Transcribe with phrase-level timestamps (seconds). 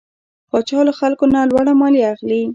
[0.49, 2.41] پاچا له خلکو نه لوړه ماليه اخلي.